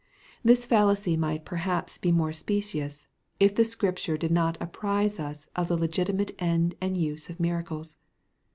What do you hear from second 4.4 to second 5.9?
apprize us of the